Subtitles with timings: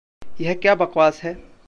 [0.41, 1.51] यह क्या बकवास है?